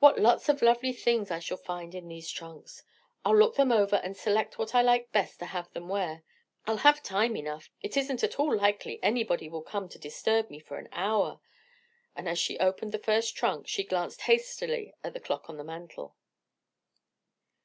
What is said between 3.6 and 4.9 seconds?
over and select what I